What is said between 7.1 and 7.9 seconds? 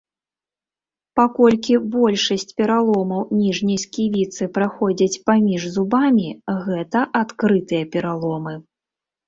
адкрытыя